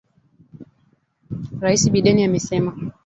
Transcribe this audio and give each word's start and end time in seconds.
Rais 1.63 1.83
Biden 1.93 2.17
amesema 2.27 2.71